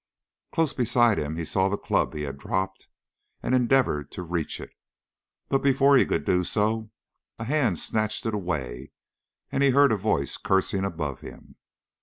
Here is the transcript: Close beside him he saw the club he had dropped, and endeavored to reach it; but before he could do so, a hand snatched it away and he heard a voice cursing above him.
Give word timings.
Close 0.51 0.73
beside 0.73 1.19
him 1.19 1.35
he 1.35 1.45
saw 1.45 1.69
the 1.69 1.77
club 1.77 2.15
he 2.15 2.23
had 2.23 2.39
dropped, 2.39 2.87
and 3.43 3.53
endeavored 3.53 4.09
to 4.11 4.23
reach 4.23 4.59
it; 4.59 4.71
but 5.47 5.61
before 5.61 5.95
he 5.95 6.03
could 6.07 6.25
do 6.25 6.43
so, 6.43 6.89
a 7.37 7.43
hand 7.43 7.77
snatched 7.77 8.25
it 8.25 8.33
away 8.33 8.91
and 9.51 9.61
he 9.61 9.69
heard 9.69 9.91
a 9.91 9.95
voice 9.97 10.37
cursing 10.37 10.83
above 10.83 11.19
him. 11.21 11.55